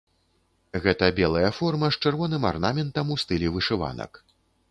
[0.83, 4.11] Гэта белая форма з чырвоным арнаментам у стылі вышыванак.